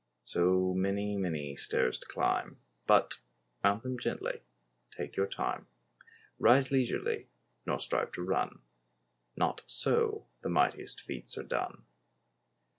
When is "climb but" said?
2.07-3.19